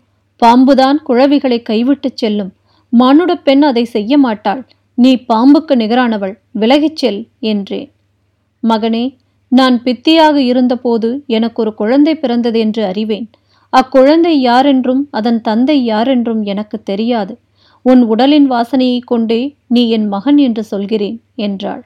பாம்புதான் 0.43 0.99
குழவிகளை 1.09 1.63
கைவிட்டுச் 1.63 2.17
செல்லும். 2.17 2.53
மானுட 2.93 3.37
பெண் 3.37 3.63
அதை 3.63 3.85
செய்ய 3.85 4.19
மாட்டாள். 4.19 4.67
நீ 4.95 5.15
பாம்புக்கு 5.29 5.75
நிகரானவள் 5.75 6.35
விலகிச் 6.53 6.97
செல் 6.97 7.29
என்றேன். 7.41 7.91
மகனே 8.63 9.05
நான் 9.53 9.83
பித்தியாக 9.83 10.37
இருந்தபோது 10.37 11.25
எனக்கு 11.27 11.63
ஒரு 11.63 11.75
குழந்தை 11.75 12.15
பிறந்தது 12.15 12.59
என்று 12.59 12.85
அறிவேன். 12.85 13.31
அக்குழந்தை 13.73 14.35
யாரென்றும் 14.41 15.09
அதன் 15.11 15.41
தந்தை 15.41 15.85
யாரென்றும் 15.85 16.43
எனக்கு 16.43 16.83
தெரியாது. 16.83 17.39
உன் 17.89 18.03
உடலின் 18.03 18.51
வாசனையைக் 18.51 19.07
கொண்டே 19.07 19.57
நீ 19.67 19.91
என் 19.91 20.09
மகன் 20.09 20.39
என்று 20.39 20.65
சொல்கிறேன் 20.65 21.23
என்றாள். 21.35 21.85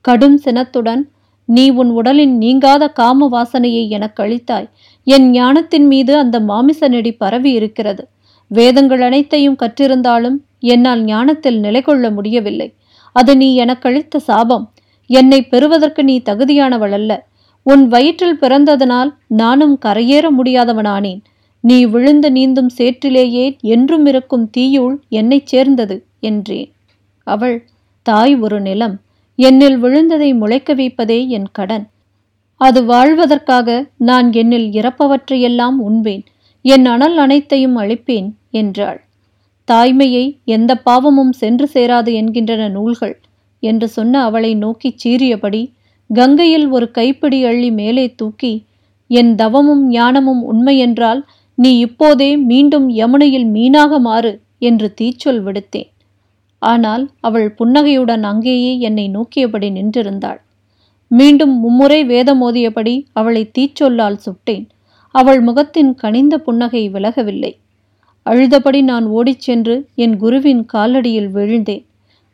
கடும் 0.00 0.36
சினத்துடன் 0.36 1.08
நீ 1.44 1.70
உன் 1.70 1.90
உடலின் 1.90 2.36
நீங்காத 2.36 2.88
காம 2.88 3.28
வாசனையை 3.28 3.88
எனக்கு 3.88 4.22
அளித்தாய். 4.22 4.70
என் 5.04 5.30
ஞானத்தின் 5.30 5.86
மீது 5.86 6.18
அந்த 6.18 6.40
மாமிச 6.40 6.88
நெடி 6.88 7.12
பரவி 7.12 7.52
இருக்கிறது. 7.52 8.08
வேதங்கள் 8.48 9.00
அனைத்தையும் 9.00 9.56
கற்றிருந்தாலும் 9.56 10.36
என்னால் 10.58 11.02
ஞானத்தில் 11.02 11.58
நிலை 11.60 11.82
கொள்ள 11.82 12.10
முடியவில்லை. 12.10 12.74
அது 13.12 13.36
நீ 13.36 13.58
எனக்களித்த 13.58 14.16
சாபம். 14.16 14.72
என்னை 15.06 15.46
பெறுவதற்கு 15.46 16.04
நீ 16.04 16.22
தகுதியானவள் 16.24 16.90
அல்ல. 16.90 17.26
உன் 17.62 17.88
வயிற்றில் 17.88 18.38
பிறந்ததனால் 18.40 19.14
நானும் 19.26 19.78
கரையேற 19.84 20.28
முடியாதவனானேன். 20.38 21.20
நீ 21.64 21.84
விழுந்து 21.84 22.28
நீந்தும் 22.30 22.70
சேற்றிலேயே 22.78 23.44
என்றும் 23.66 24.06
இருக்கும் 24.06 24.50
தீயுள் 24.56 24.96
என்னை 25.10 25.38
சேர்ந்தது 25.44 25.96
என்றேன். 26.20 26.70
அவள் 27.26 27.56
தாய் 28.06 28.34
ஒரு 28.36 28.60
நிலம். 28.60 28.96
என்னில் 29.38 29.78
விழுந்ததை 29.78 30.30
முளைக்க 30.34 30.74
வைப்பதே 30.74 31.28
என் 31.28 31.48
கடன். 31.52 31.86
அது 32.60 32.80
வாழ்வதற்காக 32.84 33.68
நான் 34.00 34.28
என்னில் 34.32 34.68
இறப்பவற்றையெல்லாம் 34.72 35.78
உண்பேன். 35.80 36.24
என் 36.64 36.86
அனல் 36.86 37.16
அனைத்தையும் 37.16 37.76
அழிப்பேன் 37.76 38.28
என்றாள். 38.50 39.00
தாய்மையை 39.68 40.24
எந்த 40.44 40.72
பாவமும் 40.80 41.32
சென்று 41.32 41.66
சேராது 41.74 42.10
என்கின்றன 42.12 42.68
நூல்கள் 42.68 43.16
என்று 43.62 43.88
சொன்ன 43.88 44.22
அவளை 44.24 44.54
நோக்கிச் 44.54 45.00
சீறியபடி 45.02 45.62
கங்கையில் 46.10 46.66
ஒரு 46.68 46.90
கைப்பிடி 46.90 47.44
அள்ளி 47.44 47.70
மேலே 47.70 48.14
தூக்கி 48.16 48.52
என் 49.10 49.32
தவமும் 49.34 49.84
ஞானமும் 49.88 50.42
உண்மையென்றால் 50.52 51.20
நீ 51.54 51.78
இப்போதே 51.78 52.36
மீண்டும் 52.36 52.90
யமுனையில் 52.90 53.46
மீனாக 53.46 53.98
மாறு 53.98 54.40
என்று 54.58 54.94
தீச்சொல் 55.00 55.42
விடுத்தேன். 55.42 55.90
ஆனால் 56.58 57.10
அவள் 57.20 57.54
புன்னகையுடன் 57.54 58.22
அங்கேயே 58.22 58.78
என்னை 58.78 59.10
நோக்கியபடி 59.14 59.68
நின்றிருந்தாள். 59.70 60.40
மீண்டும் 61.08 61.58
மும்முறை 61.58 62.04
வேதம் 62.04 62.40
மோதியபடி 62.42 63.06
அவளை 63.12 63.50
தீச்சொல்லால் 63.58 64.18
சுட்டேன். 64.26 64.66
அவள் 65.14 65.40
முகத்தின் 65.40 65.94
கனிந்த 65.94 66.38
புன்னகை 66.38 66.90
விலகவில்லை. 66.90 67.52
அழுதபடி 68.26 68.82
நான் 68.82 69.06
ஓடிச் 69.06 69.40
சென்று 69.40 69.88
என் 69.94 70.16
குருவின் 70.16 70.66
காலடியில் 70.72 71.30
விழுந்தேன். 71.30 71.84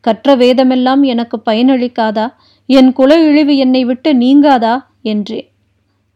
கற்ற 0.01 0.37
வேதமெல்லாம் 0.37 1.03
எனக்கு 1.03 1.43
பயனளிக்காதா? 1.47 2.27
என் 2.67 2.93
குல 2.93 3.29
இழிவு 3.29 3.57
என்னை 3.57 3.85
விட்டு 3.85 4.15
நீங்காதா? 4.15 4.75
என்றேன். 5.03 5.49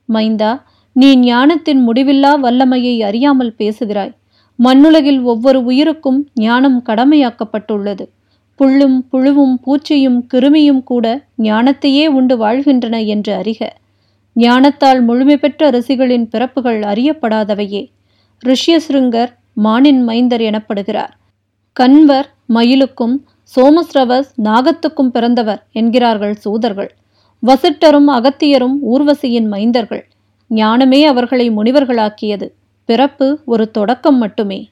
மைந்தா 0.09 0.65
நீ 0.97 1.17
ஞானத்தின் 1.17 1.81
முடிவில்லா 1.89 2.33
வல்லமையை 2.39 3.03
அறியாமல் 3.03 3.55
பேசுகிறாய். 3.59 4.13
மண்ணுலகில் 4.57 5.23
ஒவ்வொரு 5.23 5.65
உயிருக்கும் 5.65 6.29
ஞானம் 6.35 6.83
கடமையாக்கப்பட்டுள்ளது. 6.87 8.05
புல்லும் 8.61 8.99
புழுவும் 9.13 9.55
பூச்சியும் 9.65 10.19
கிருமியும் 10.35 10.83
கூட 10.83 11.07
ஞானத்தையே 11.43 12.07
உண்டு 12.07 12.37
வாழ்கின்றன 12.37 13.03
என்று 13.03 13.33
அறிக. 13.35 13.69
ஞானத்தால் 14.37 15.03
முழுமை 15.03 15.37
பெற்ற 15.37 15.71
ரிஷிகளின் 15.71 16.29
பிறப்புகள் 16.31 16.81
அறியப்படாதவையே. 16.81 17.83
ரிஷ்யசிருங்கர் 18.47 19.33
மானின் 19.53 20.03
மைந்தர் 20.09 20.41
எனப்படுகிறார். 20.41 21.13
கன்வர் 21.81 22.29
மயிலுக்கும் 22.49 23.17
சோமஸ்ரவஸ் 23.57 24.31
நாகத்துக்கும் 24.45 25.09
பிறந்தவர் 25.09 25.67
என்கிறார்கள் 25.73 26.35
சூதர்கள். 26.35 26.91
வசிட்டரும் 27.43 28.09
அகத்தியரும் 28.09 28.77
ஊர்வசியின் 28.93 29.49
மைந்தர்கள். 29.53 30.05
ஞானமே 30.51 31.05
அவர்களை 31.05 31.51
முனிவர்களாக்கியது. 31.51 32.49
பிறப்பு 32.85 33.39
ஒரு 33.45 33.71
தொடக்கம் 33.71 34.19
மட்டுமே. 34.19 34.71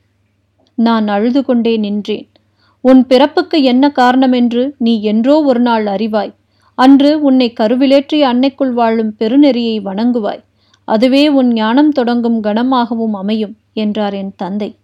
நான் 0.75 1.09
அழுது 1.09 1.45
கொண்டே 1.45 1.77
நின்றேன். 1.77 2.29
உன் 2.81 3.07
பிறப்புக்கு 3.07 3.63
என்ன 3.63 3.93
காரணமென்று 3.99 4.71
நீ 4.79 5.03
என்றோ 5.03 5.43
ஒரு 5.43 5.61
நாள் 5.61 5.85
அறிவாய். 5.85 6.33
அன்று 6.75 7.21
உன்னை 7.21 7.53
கருவிலேற்றி 7.61 8.23
அன்னைக்குள் 8.23 8.73
வாழும் 8.73 9.15
பெருநெறியை 9.19 9.77
வணங்குவாய். 9.85 10.43
அதுவே 10.85 11.29
உன் 11.29 11.53
ஞானம் 11.53 11.91
தொடங்கும் 11.91 12.43
கணமாகவும் 12.43 13.13
அமையும் 13.13 13.57
என்றார் 13.73 14.15
என் 14.15 14.33
தந்தை. 14.37 14.77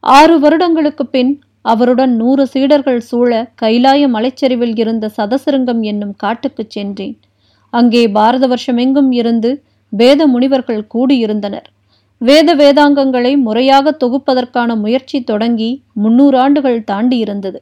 ஆறு 0.00 0.38
வருடங்களுக்கு 0.38 1.06
பின் 1.06 1.40
அவருடன் 1.60 2.16
நூறு 2.16 2.46
சீடர்கள் 2.46 3.00
சூழ 3.00 3.50
கைலாய 3.62 4.08
மலைச்சரிவில் 4.08 4.76
இருந்த 4.78 5.10
சதசிருங்கம் 5.16 5.80
என்னும் 5.80 6.14
காட்டுக்குச் 6.16 6.70
சென்றேன். 6.70 7.16
அங்கே 7.70 8.08
பாரத 8.08 8.46
வருஷமெங்கும் 8.46 9.12
இருந்து 9.12 9.62
வேத 10.00 10.26
முனிவர்கள் 10.26 10.82
கூடியிருந்தனர். 10.94 11.66
வேத 12.20 12.48
வேதாங்கங்களை 12.60 13.32
முறையாக 13.46 13.92
தொகுப்பதற்கான 14.02 14.70
முயற்சி 14.76 15.18
தொடங்கி 15.30 15.70
முன்னூறு 16.02 16.36
ஆண்டுகள் 16.38 16.80
தாண்டியிருந்தது. 16.90 17.58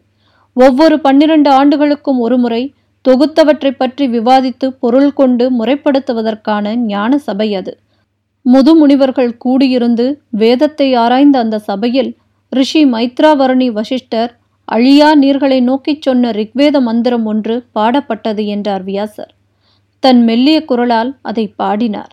ஒவ்வொரு 0.56 0.96
பன்னிரண்டு 1.00 1.50
ஆண்டுகளுக்கும் 1.50 2.18
ஒருமுறை 2.18 2.62
தொகுத்தவற்றை 3.04 3.72
பற்றி 3.76 4.04
விவாதித்து 4.06 4.66
பொருள் 4.82 5.12
கொண்டு 5.12 5.44
முறைப்படுத்துவதற்கான 5.58 6.74
ஞான 6.92 7.18
சபை 7.18 7.48
அது. 7.60 7.72
முது 8.46 8.72
முனிவர்கள் 8.74 9.32
கூடியிருந்து 9.44 10.06
வேதத்தை 10.42 10.88
ஆராய்ந்த 10.94 11.36
அந்த 11.38 11.58
சபையில் 11.68 12.10
ரிஷி 12.52 12.82
மைத்ராவரணி 12.94 13.68
வசிஷ்டர் 13.78 14.32
அழியா 14.68 15.10
நீர்களை 15.22 15.58
நோக்கிச் 15.60 16.02
சொன்ன 16.02 16.30
ரிக்வேத 16.30 16.76
மந்திரம் 16.80 17.26
ஒன்று 17.26 17.54
பாடப்பட்டது 17.74 18.42
என்றார் 18.46 18.84
வியாசர். 18.84 19.32
தன் 20.02 20.20
மெல்லிய 20.24 20.58
குரலால் 20.64 21.10
அதை 21.22 21.44
பாடினார். 21.60 22.12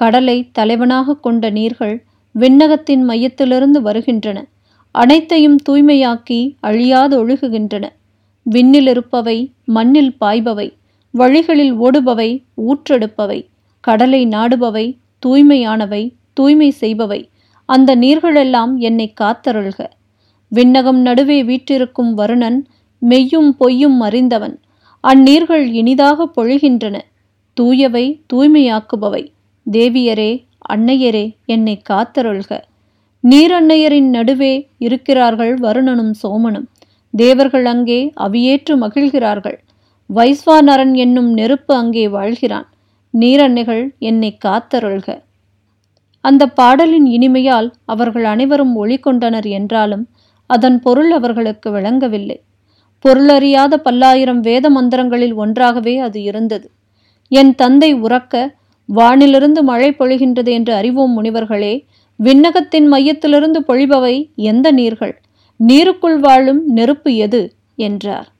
கடலை 0.00 0.36
தலைவனாக 0.52 1.14
கொண்ட 1.16 1.50
நீர்கள் 1.50 1.94
விண்ணகத்தின் 2.34 3.02
மையத்திலிருந்து 3.04 3.80
வருகின்றன. 3.82 4.38
அனைத்தையும் 4.94 5.58
தூய்மையாக்கி 5.68 6.40
அழியாது 6.60 7.14
ஒழுகுகின்றன. 7.20 7.84
விண்ணில் 8.46 8.86
இருப்பவை 8.86 9.38
மண்ணில் 9.64 10.12
பாய்பவை 10.20 10.68
வழிகளில் 11.14 11.74
ஓடுபவை 11.80 12.30
ஊற்றெடுப்பவை 12.66 13.40
கடலை 13.84 14.22
நாடுபவை 14.26 14.86
தூய்மையானவை 15.26 16.02
தூய்மை 16.32 16.68
செய்பவை. 16.80 17.20
அந்த 17.68 17.96
நீர்களெல்லாம் 17.96 18.72
என்னை 18.88 19.06
காத்தருள்க. 19.20 19.80
விண்ணகம் 20.52 21.00
நடுவே 21.06 21.38
வீற்றிருக்கும் 21.44 22.12
வருணன் 22.18 22.58
மெய்யும் 23.02 23.50
பொய்யும் 23.58 23.98
அறிந்தவன். 24.00 24.54
அந்நீர்கள் 25.04 25.64
இனிதாக 25.72 26.28
பொழிகின்றன. 26.36 26.96
தூயவை 27.60 28.04
தூய்மையாக்குபவை. 28.32 29.24
தேவியரே 29.72 30.32
அன்னையரே 30.72 31.26
என்னை 31.44 31.74
காத்தருள்க. 31.90 32.50
நீரண்ணையரின் 33.24 34.08
நடுவே 34.08 34.68
இருக்கிறார்கள் 34.78 35.54
வருணனும் 35.58 36.12
சோமனும். 36.22 36.66
தேவர்கள் 37.14 37.64
அங்கே 37.64 38.00
அவியேற்று 38.16 38.74
மகிழ்கிறார்கள். 38.76 39.58
வைஸ்வானரன் 40.10 40.94
என்னும் 40.94 41.30
நெருப்பு 41.32 41.74
அங்கே 41.74 42.08
வாழ்கிறான். 42.08 42.66
நீரன்னைகள் 43.14 43.84
என்னை 43.98 44.30
காத்தருள்க. 44.44 45.08
அந்த 46.24 46.46
பாடலின் 46.46 47.06
இனிமையால் 47.06 47.68
அவர்கள் 47.84 48.24
அனைவரும் 48.24 48.74
ஒளி 48.74 48.98
கொண்டனர் 48.98 49.48
என்றாலும் 49.58 50.04
அதன் 50.46 50.78
பொருள் 50.80 51.10
அவர்களுக்கு 51.10 51.70
விளங்கவில்லை. 51.70 52.38
பொருளறியாத 53.04 53.74
பல்லாயிரம் 53.76 54.40
வேத 54.40 54.70
மந்திரங்களில் 54.70 55.34
ஒன்றாகவே 55.34 55.94
அது 55.98 56.18
இருந்தது. 56.22 56.66
என் 57.28 57.54
தந்தை 57.54 57.90
உறக்க 57.94 58.34
வானிலிருந்து 58.94 59.62
மழை 59.62 59.90
பொழிகின்றது 59.90 60.48
என்று 60.48 60.74
அறிவோம் 60.74 61.22
முனிவர்களே. 61.22 61.84
விண்ணகத்தின் 62.24 62.86
மையத்திலிருந்து 62.92 63.64
பொழிபவை 63.68 64.28
எந்த 64.36 64.72
நீர்கள்? 64.72 65.20
நீருக்குள் 65.66 66.18
வாழும் 66.18 66.66
நெருப்பு 66.66 67.14
எது? 67.14 67.52
என்றார். 67.76 68.32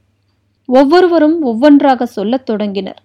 ஒவ்வொருவரும் 0.67 1.43
ஒவ்வொன்றாக 1.43 2.07
சொல்லத் 2.07 2.47
தொடங்கினர். 2.47 3.02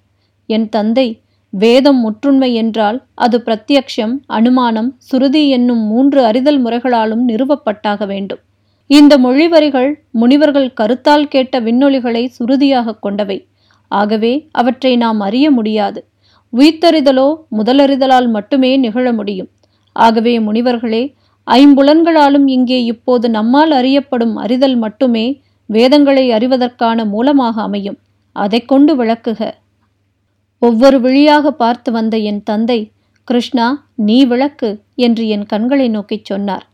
என் 0.48 0.70
தந்தை 0.70 1.20
வேதம் 1.50 2.00
முற்றுண்மை 2.00 2.54
என்றால் 2.54 3.04
அது 3.14 3.44
பிரத்யக்ஷம் 3.46 4.18
அனுமானம் 4.26 4.96
சுருதி 4.98 5.50
என்னும் 5.50 5.80
மூன்று 5.80 6.24
அறிதல் 6.24 6.64
முறைகளாலும் 6.64 7.28
நிறுவப்பட்டாக 7.28 8.06
வேண்டும். 8.06 8.40
இந்த 8.88 9.18
மொழிவரிகள் 9.18 9.94
முனிவர்கள் 10.12 10.74
கருத்தால் 10.82 11.24
கேட்ட 11.24 11.62
விண்ணொலிகளை 11.62 12.28
சுருதியாக 12.40 13.00
கொண்டவை. 13.00 13.48
ஆகவே 13.88 14.48
அவற்றை 14.52 14.96
நாம் 14.96 15.20
அறிய 15.20 15.52
முடியாது. 15.52 16.08
உயிர்த்தறிதலோ 16.58 17.28
முதலறிதலால் 17.58 18.30
மட்டுமே 18.30 18.72
நிகழ 18.78 19.14
முடியும். 19.14 19.50
ஆகவே 19.96 20.40
முனிவர்களே 20.40 21.04
ஐம்புலன்களாலும் 21.48 22.48
இங்கே 22.48 22.84
இப்போது 22.84 23.30
நம்மால் 23.30 23.72
அறியப்படும் 23.72 24.36
அறிதல் 24.36 24.76
மட்டுமே 24.76 25.42
வேதங்களை 25.70 26.26
அறிவதற்கான 26.30 27.06
மூலமாக 27.06 27.56
அமையும். 27.62 27.98
அதை 28.36 28.60
கொண்டு 28.66 29.04
விளக்குக. 29.04 29.42
ஒவ்வொரு 30.60 30.98
விழியாக 31.02 31.52
பார்த்து 31.52 31.92
வந்த 31.92 32.18
என் 32.18 32.44
தந்தை 32.44 32.80
கிருஷ்ணா 33.28 33.66
நீ 33.96 34.26
விளக்கு 34.26 34.70
என்று 34.96 35.28
என் 35.28 35.46
கண்களை 35.46 35.88
நோக்கிச் 35.90 36.26
சொன்னார். 36.26 36.66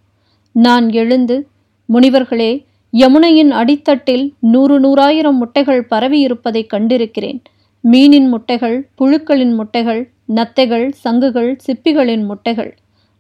நான் 0.52 0.88
எழுந்து 0.92 1.48
முனிவர்களே 1.90 2.52
யமுனையின் 2.94 3.52
அடித்தட்டில் 3.52 4.26
நூறு 4.40 4.76
நூறாயிரம் 4.80 5.40
முட்டைகள் 5.42 5.88
பரவியிருப்பதை 5.90 6.62
கண்டிருக்கிறேன். 6.74 7.40
மீனின் 7.84 8.28
முட்டைகள் 8.28 8.90
புழுக்களின் 8.98 9.54
முட்டைகள் 9.56 10.10
நத்தைகள் 10.36 10.92
சங்குகள் 10.92 11.58
சிப்பிகளின் 11.68 12.26
முட்டைகள். 12.26 12.72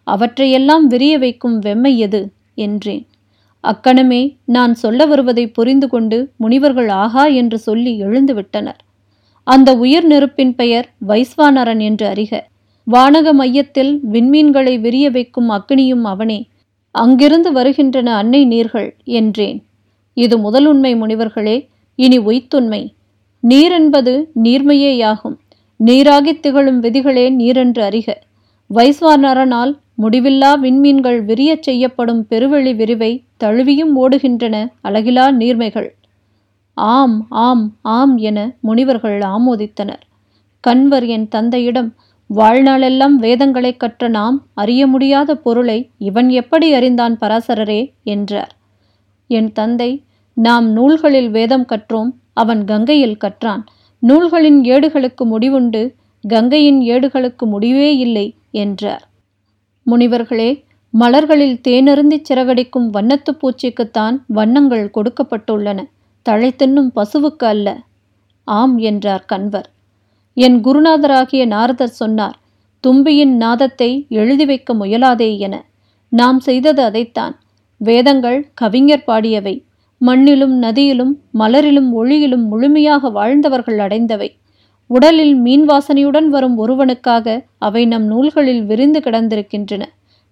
அவற்றையெல்லாம் 0.03 0.87
விரிய 0.87 1.17
வைக்கும் 1.17 1.61
வெம்மை 1.61 1.95
எது? 1.95 2.31
என்றேன். 2.55 3.05
அக்கணமே 3.61 4.37
நான் 4.45 4.73
சொல்ல 4.73 5.05
வருவதை 5.05 5.47
புரிந்து 5.47 5.87
கொண்டு 5.87 6.31
முனிவர்கள் 6.35 6.89
ஆகா 6.89 7.25
என்று 7.25 7.59
சொல்லி 7.59 8.03
எழுந்துவிட்டனர் 8.03 8.79
அந்த 9.43 9.77
உயிர் 9.77 10.05
நெருப்பின் 10.05 10.55
பெயர் 10.55 10.87
வைஸ்வானரன் 11.07 11.81
என்று 11.81 12.07
அறிக. 12.09 12.39
வானக 12.83 13.33
மையத்தில் 13.33 13.99
விண்மீன்களை 14.11 14.79
விரிய 14.79 15.09
வைக்கும் 15.09 15.49
அக்னியும் 15.49 16.01
அவனே. 16.01 16.47
அங்கிருந்து 16.91 17.51
வருகின்றன 17.51 18.15
அன்னை 18.15 18.45
நீர்கள் 18.45 18.95
என்றேன். 19.03 19.63
இது 20.13 20.37
முதலுண்மை 20.37 20.91
முனிவர்களே 20.97 21.57
இனி 21.95 22.19
உய்த்துண்மை. 22.19 22.81
நீர் 23.39 23.71
என்பது 23.71 24.31
நீர்மையேயாகும். 24.43 25.37
நீராகித் 25.85 26.39
திகழும் 26.39 26.83
விதிகளே 26.83 27.29
நீரென்று 27.29 27.79
அறிக. 27.79 28.13
வைஸ்வானரனால் 28.73 29.77
முடிவில்லா 30.01 30.59
விண்மீன்கள் 30.59 31.25
விரியச் 31.25 31.61
செய்யப்படும் 31.61 32.27
பெருவெளி 32.27 32.73
விரிவை 32.73 33.23
தழுவியும் 33.37 33.95
ஓடுகின்றன 33.95 34.71
அழகிலா 34.83 35.31
நீர்மைகள். 35.31 35.89
ஆம் 36.73 37.25
ஆம் 37.29 37.75
ஆம் 37.81 38.17
என 38.17 38.55
முனிவர்கள் 38.59 39.19
ஆமோதித்தனர். 39.19 40.01
கண்வர் 40.67 41.05
என் 41.05 41.27
தந்தையிடம் 41.27 41.93
வாழ்நாளெல்லாம் 42.35 43.15
வேதங்களை 43.15 43.77
கற்ற 43.77 44.07
நாம் 44.07 44.45
அறிய 44.53 44.87
முடியாத 44.87 45.35
பொருளை 45.35 45.89
இவன் 45.97 46.29
எப்படி 46.29 46.73
அறிந்தான் 46.73 47.17
பராசரரே? 47.17 47.91
என்றார். 48.03 48.55
என் 49.27 49.51
தந்தை 49.51 50.03
நாம் 50.33 50.69
நூல்களில் 50.71 51.29
வேதம் 51.29 51.65
கற்றோம் 51.65 52.11
அவன் 52.41 52.61
கங்கையில் 52.65 53.17
கற்றான். 53.17 53.63
நூல்களின் 53.99 54.59
ஏடுகளுக்கு 54.63 55.23
முடிவுண்டு 55.25 55.81
கங்கையின் 56.23 56.79
ஏடுகளுக்கு 56.81 57.45
முடிவே 57.45 57.97
இல்லை 57.97 58.25
என்றார். 58.51 59.03
முனிவர்களே 59.85 60.49
மலர்களில் 60.93 61.59
தேனருந்தி 61.67 62.17
சிறகடிக்கும் 62.29 62.87
வண்ணத்துப் 62.89 63.39
பூச்சிக்குத்தான் 63.41 64.15
வண்ணங்கள் 64.27 64.91
கொடுக்கப்பட்டுள்ளன. 64.93 65.79
தழை 66.25 66.49
தின்னும் 66.51 66.91
பசுவுக்கு 66.95 67.45
அல்ல. 67.45 67.67
ஆம் 68.47 68.77
என்றார் 68.77 69.25
கண்வர். 69.27 69.69
என் 70.37 70.57
குருநாதராகிய 70.63 71.45
நாரதர் 71.47 71.97
சொன்னார் 72.01 72.37
தும்பியின் 72.83 73.35
நாதத்தை 73.37 73.89
எழுதி 74.09 74.45
வைக்க 74.45 74.73
முயலாதே 74.73 75.37
என. 75.37 75.55
நாம் 76.11 76.39
செய்தது 76.39 76.81
அதைத்தான். 76.83 77.35
வேதங்கள் 77.81 78.39
கவிஞர் 78.53 79.03
பாடியவை. 79.07 79.55
மண்ணிலும் 80.05 80.55
நதியிலும் 80.57 81.13
மலரிலும் 81.33 81.89
ஒளியிலும் 81.91 82.45
முழுமையாக 82.47 83.09
வாழ்ந்தவர்கள் 83.09 83.77
அடைந்தவை. 83.77 84.29
உடலில் 84.87 85.35
மீன் 85.35 85.65
வாசனையுடன் 85.69 86.27
வரும் 86.27 86.57
ஒருவனுக்காக 86.57 87.45
அவை 87.57 87.85
நம் 87.85 88.05
நூல்களில் 88.05 88.65
விரிந்து 88.65 88.99
கிடந்திருக்கின்றன. 88.99 89.81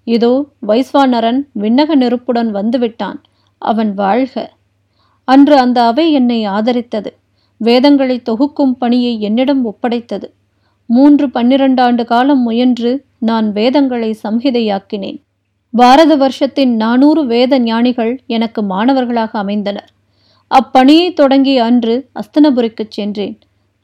இதோ 0.03 0.45
வைஸ்வானரன் 0.67 1.39
விண்ணக 1.59 1.95
நெருப்புடன் 1.95 2.55
வந்துவிட்டான். 2.55 3.19
அவன் 3.57 3.93
வாழ்க. 3.93 4.53
அன்று 5.23 5.57
அந்த 5.57 5.83
அவை 5.83 6.11
என்னை 6.11 6.47
ஆதரித்தது. 6.47 7.05
வேதங்களை 7.57 8.21
தொகுக்கும் 8.29 8.75
பணியை 8.79 9.21
என்னிடம் 9.21 9.65
ஒப்படைத்தது. 9.65 10.23
மூன்று 10.85 11.27
பன்னிரண்டாண்டு 11.27 12.05
காலம் 12.05 12.41
முயன்று 12.41 13.05
நான் 13.19 13.51
வேதங்களை 13.51 14.17
சம்ஹிதையாக்கினேன். 14.23 15.21
பாரத 15.73 16.15
வருஷத்தின் 16.15 16.75
நானூறு 16.75 17.25
வேத 17.25 17.59
ஞானிகள் 17.59 18.19
எனக்கு 18.27 18.61
மாணவர்களாக 18.63 19.43
அமைந்தனர். 19.43 19.89
அப்பணியை 20.51 21.13
தொடங்கிய 21.13 21.63
அன்று 21.63 22.09
அஸ்தனபுரிக்குச் 22.15 22.91
சென்றேன். 22.91 23.35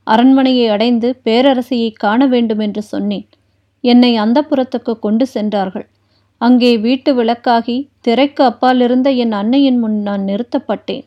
அரண்மனையை 0.04 0.68
அடைந்து 0.68 1.22
பேரரசியை 1.26 1.94
காண 1.94 2.28
வேண்டும் 2.28 2.60
என்று 2.60 2.82
சொன்னேன். 2.82 3.28
என்னை 3.84 4.20
அந்தப்புறத்துக்கு 4.20 5.00
கொண்டு 5.00 5.26
சென்றார்கள். 5.28 5.88
அங்கே 6.38 6.78
வீட்டு 6.78 7.24
விளக்காகி 7.24 7.78
திரைக்கு 8.02 8.44
அப்பாலிருந்த 8.44 9.10
என் 9.16 9.32
அன்னையின் 9.32 9.80
முன் 9.80 10.02
நான் 10.02 10.22
நிறுத்தப்பட்டேன். 10.22 11.06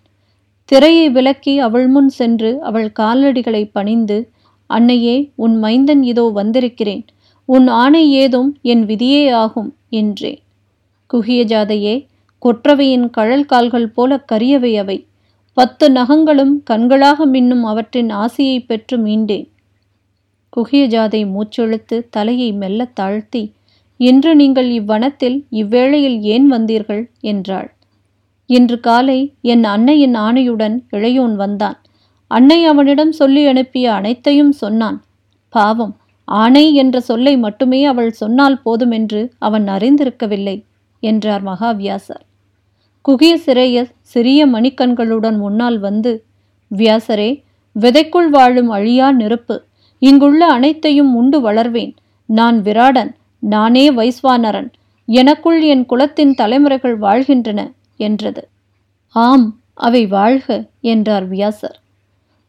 திரையை 0.65 1.11
விலக்கி 1.11 1.59
அவள் 1.59 1.89
முன் 1.89 2.09
சென்று 2.09 2.51
அவள் 2.61 2.93
காலடிகளை 3.01 3.71
பணிந்து 3.73 4.31
அன்னையே 4.71 5.17
உன் 5.37 5.59
மைந்தன் 5.59 6.03
இதோ 6.03 6.25
வந்திருக்கிறேன். 6.35 7.05
உன் 7.49 7.69
ஆணை 7.69 8.13
ஏதும் 8.13 8.51
என் 8.63 8.85
விதியே 8.87 9.31
ஆகும் 9.33 9.71
என்றேன். 9.91 10.41
குகிய 11.17 11.45
ஜாதையே 11.45 12.09
கொற்றவையின் 12.43 13.11
கழல் 13.11 13.45
கால்கள் 13.45 13.89
போல 13.89 14.25
கரியவை 14.33 14.79
அவை. 14.79 15.07
பத்து 15.53 15.91
நகங்களும் 15.91 16.63
கண்களாக 16.71 17.27
மின்னும் 17.27 17.63
அவற்றின் 17.63 18.11
ஆசையை 18.11 18.61
பெற்று 18.61 18.97
மீண்டேன். 18.99 19.47
குகிய 20.49 20.87
ஜாதை 20.87 21.21
மூச்செழுத்து 21.27 22.07
தலையை 22.11 22.53
மெல்ல 22.53 22.85
தாழ்த்தி 22.85 23.53
இன்று 23.97 24.37
நீங்கள் 24.37 24.71
இவ்வனத்தில் 24.71 25.45
இவ்வேளையில் 25.51 26.21
ஏன் 26.21 26.53
வந்தீர்கள்? 26.53 27.11
என்றாள். 27.21 27.75
இன்று 28.47 28.81
காலை 28.81 29.33
என் 29.43 29.65
அன்னையின் 29.65 30.15
ஆணையுடன் 30.15 30.87
இளையோன் 30.93 31.35
வந்தான். 31.35 31.79
அன்னை 32.27 32.65
அவனிடம் 32.65 33.13
சொல்லி 33.13 33.47
அனுப்பிய 33.47 33.93
அனைத்தையும் 33.93 34.53
சொன்னான். 34.53 35.05
பாவம் 35.49 35.97
ஆணை 36.25 36.75
என்ற 36.75 37.01
சொல்லை 37.01 37.37
மட்டுமே 37.37 37.85
அவள் 37.85 38.11
சொன்னால் 38.11 38.63
போதுமென்று 38.65 39.33
அவன் 39.39 39.67
அறிந்திருக்கவில்லை. 39.69 40.65
என்றார் 41.01 41.45
மகாவியாசர். 41.45 42.25
குகிய 43.05 43.35
சிறைய 43.35 43.87
சிறிய 44.01 44.47
மணிக்கண்களுடன் 44.47 45.37
முன்னால் 45.37 45.79
வந்து 45.79 46.25
வியாசரே 46.71 47.31
விதைக்குள் 47.77 48.29
வாழும் 48.29 48.71
அழியா 48.71 49.13
நெருப்பு 49.13 49.57
இங்குள்ள 49.99 50.47
அனைத்தையும் 50.47 51.15
உண்டு 51.15 51.53
வளர்வேன். 51.53 51.93
நான் 52.29 52.63
விராடன் 52.63 53.13
நானே 53.39 53.91
வைஸ்வானரன். 53.91 54.69
எனக்குள் 55.09 55.63
என் 55.63 55.87
குலத்தின் 55.87 56.35
தலைமுறைகள் 56.35 56.97
வாழ்கின்றன 56.99 57.61
என்றது. 57.97 58.49
ஆம் 59.09 59.61
அவை 59.75 60.07
வாழ்க 60.07 60.69
என்றார் 60.81 61.29
வியாசர். 61.29 61.79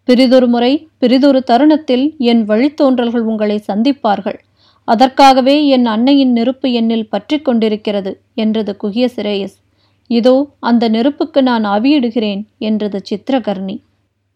பிரிதொரு 0.03 0.47
முறை 0.47 0.87
பிரிதொரு 0.97 1.43
தருணத்தில் 1.43 2.15
என் 2.17 2.43
வழித்தோன்றல்கள் 2.47 3.25
உங்களை 3.31 3.63
சந்திப்பார்கள். 3.67 4.39
அதற்காகவே 4.87 5.55
என் 5.67 5.85
அன்னையின் 5.85 6.31
நெருப்பு 6.31 6.67
என்னில் 6.71 7.09
பற்றி 7.09 7.37
கொண்டிருக்கிறது 7.41 8.11
என்றது 8.33 8.71
குகிய 8.77 9.05
சிரேயஸ். 9.15 9.57
இதோ 10.09 10.35
அந்த 10.59 10.83
நெருப்புக்கு 10.89 11.41
நான் 11.41 11.65
அவியிடுகிறேன் 11.65 12.41
என்றது 12.57 12.99
சித்திரகர்ணி. 13.09 13.75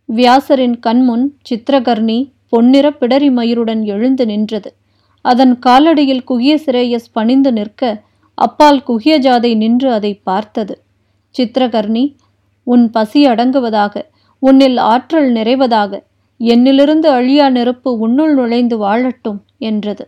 வியாசரின் 0.10 0.78
கண்முன் 0.80 1.26
சித்திரகர்ணி 1.50 2.20
பொன்னிற 2.50 2.86
பிடரி 2.92 3.30
மயிருடன் 3.32 3.84
எழுந்து 3.86 4.26
நின்றது. 4.26 4.70
அதன் 5.26 5.54
காலடியில் 5.60 6.24
குகிய 6.24 6.54
சிரேயஸ் 6.66 7.12
பணிந்து 7.12 7.52
நிற்க 7.52 7.82
அப்பால் 8.38 8.82
குகிய 8.84 9.14
ஜாதை 9.20 9.52
நின்று 9.56 9.90
அதை 9.92 10.14
பார்த்தது. 10.24 10.76
சித்திரகர்ணி 11.36 12.06
உன் 12.68 12.86
பசி 12.90 13.22
அடங்குவதாக 13.28 13.94
உன்னில் 14.40 14.78
ஆற்றல் 14.78 15.30
நிறைவதாக 15.32 15.92
என்னிலிருந்து 16.40 17.08
அழியா 17.10 17.48
நெருப்பு 17.50 17.90
உன்னுள் 17.98 18.34
நுழைந்து 18.34 18.78
வாழட்டும் 18.78 19.40
என்றது. 19.60 20.04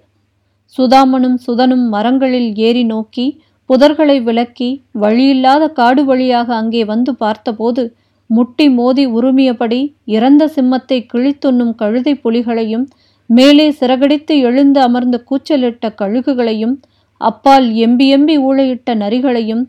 சுதாமனும் 0.77 1.38
சுதனும் 1.47 1.88
மரங்களில் 1.88 2.55
ஏறி 2.55 2.83
நோக்கி 2.83 3.41
புதர்களை 3.69 4.23
விளக்கி 4.23 4.83
வழியில்லாத 4.91 5.67
காடு 5.67 6.05
வழியாக 6.05 6.55
அங்கே 6.55 6.86
வந்து 6.86 7.15
பார்த்தபோது 7.15 7.95
முட்டி 8.25 8.69
மோதி 8.69 9.07
உருமியபடி 9.07 9.95
இறந்த 10.05 10.51
சிம்மத்தை 10.55 11.05
கிழித்துண்ணும் 11.13 11.75
கழுதை 11.75 12.13
புலிகளையும் 12.15 12.86
மேலே 13.25 13.71
சிறகடித்து 13.71 14.39
எழுந்து 14.39 14.81
அமர்ந்து 14.81 15.23
கூச்சலிட்ட 15.31 15.89
கழுகுகளையும் 16.01 16.75
அப்பால் 17.17 17.69
எம்பி 17.71 18.07
எம்பி 18.15 18.38
ஊழையிட்ட 18.39 18.95
நரிகளையும் 18.95 19.63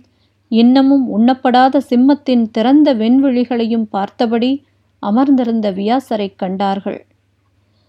இன்னமும் 0.49 1.19
உண்ணப்படாத 1.19 1.81
சிம்மத்தின் 1.91 2.51
திறந்த 2.51 2.95
வெண்விழிகளையும் 2.95 3.87
பார்த்தபடி 3.91 4.65
அமர்ந்திருந்த 5.03 5.71
வியாசரைக் 5.71 6.37
கண்டார்கள். 6.37 7.07